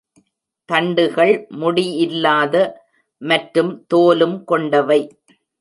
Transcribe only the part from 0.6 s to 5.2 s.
தண்டுகள் முடி இல்லாத மற்றும் தோலும் கொண்டவை.